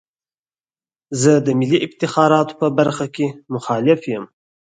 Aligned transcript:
زه 1.21 1.31
د 1.45 1.47
ملي 1.59 1.79
افتخاراتو 1.87 2.57
په 2.61 2.67
برخه 2.77 3.05
کې 3.15 3.27
مخالف 3.53 4.01
یم. 4.13 4.25